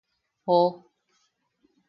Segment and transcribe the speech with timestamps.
[0.47, 0.69] ¡Joo!.